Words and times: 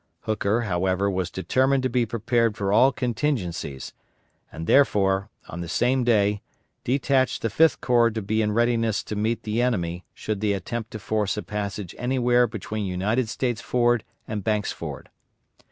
Hooker, 0.21 0.61
however, 0.61 1.11
was 1.11 1.29
determined 1.29 1.83
to 1.83 1.87
be 1.89 2.07
prepared 2.07 2.57
for 2.57 2.73
all 2.73 2.91
contingencies, 2.91 3.93
and 4.51 4.65
therefore, 4.65 5.29
on 5.47 5.61
the 5.61 5.67
same 5.67 6.03
day, 6.03 6.41
detached 6.83 7.43
the 7.43 7.51
Fifth 7.51 7.81
Corps 7.81 8.09
to 8.09 8.21
be 8.23 8.41
in 8.41 8.51
readiness 8.51 9.03
to 9.03 9.15
meet 9.15 9.43
the 9.43 9.61
enemy 9.61 10.03
should 10.15 10.41
they 10.41 10.53
attempt 10.53 10.89
to 10.89 10.97
force 10.97 11.37
a 11.37 11.43
passage 11.43 11.93
anywhere 11.99 12.47
between 12.47 12.83
United 12.87 13.29
States 13.29 13.61
Ford 13.61 14.03
and 14.27 14.43
Banks' 14.43 14.71
Ford. 14.71 15.11